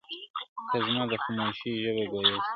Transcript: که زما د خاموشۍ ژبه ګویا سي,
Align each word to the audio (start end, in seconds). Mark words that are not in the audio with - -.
که 0.69 0.77
زما 0.85 1.03
د 1.11 1.13
خاموشۍ 1.23 1.71
ژبه 1.81 2.03
ګویا 2.11 2.35
سي, 2.43 2.49